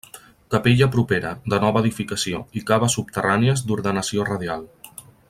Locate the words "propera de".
0.95-1.59